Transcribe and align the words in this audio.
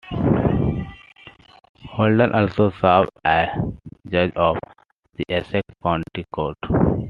Holten 1.85 2.33
also 2.33 2.71
served 2.81 3.11
as 3.23 3.49
judge 4.09 4.33
of 4.35 4.57
the 5.15 5.25
Essex 5.29 5.61
County 5.83 6.25
Court. 6.33 6.57